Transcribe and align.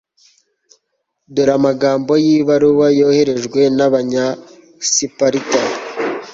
dore 1.33 1.53
amagambo 1.59 2.11
y'ibaruwa 2.25 2.87
yoherejwe 2.99 3.61
n'abanyasiparita 3.77 5.61